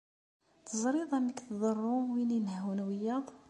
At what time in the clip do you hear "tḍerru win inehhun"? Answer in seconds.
1.47-2.79